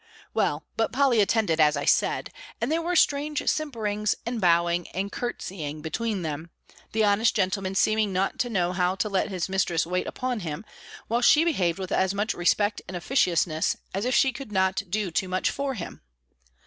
Well, 0.33 0.65
but 0.77 0.91
Polly 0.91 1.21
attended, 1.21 1.59
as 1.59 1.77
I 1.77 1.85
said; 1.85 2.31
and 2.59 2.71
there 2.71 2.81
were 2.81 2.95
strange 2.95 3.47
simperings, 3.47 4.15
and 4.25 4.41
bowing, 4.41 4.87
and 4.95 5.11
curt'sying, 5.11 5.83
between 5.83 6.23
them; 6.23 6.49
the 6.91 7.03
honest 7.03 7.35
gentleman 7.35 7.75
seeming 7.75 8.11
not 8.11 8.39
to 8.39 8.49
know 8.49 8.73
how 8.73 8.95
to 8.95 9.07
let 9.07 9.29
his 9.29 9.47
mistress 9.47 9.85
wait 9.85 10.07
upon 10.07 10.39
him; 10.39 10.65
while 11.07 11.21
she 11.21 11.43
behaved 11.45 11.77
with 11.77 11.91
as 11.91 12.15
much 12.15 12.33
respect 12.33 12.81
and 12.87 12.97
officiousness, 12.97 13.77
as 13.93 14.03
if 14.03 14.15
she 14.15 14.31
could 14.33 14.51
not 14.51 14.81
do 14.89 15.11
too 15.11 15.27
much 15.27 15.51
for 15.51 15.75
him. 15.75 16.01